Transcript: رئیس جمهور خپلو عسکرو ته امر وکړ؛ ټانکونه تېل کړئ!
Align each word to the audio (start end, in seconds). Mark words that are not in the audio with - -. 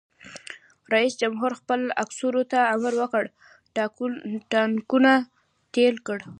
رئیس 0.93 1.13
جمهور 1.21 1.51
خپلو 1.59 1.87
عسکرو 2.03 2.43
ته 2.51 2.59
امر 2.75 2.93
وکړ؛ 3.01 3.23
ټانکونه 4.51 5.11
تېل 5.73 5.95
کړئ! 6.07 6.23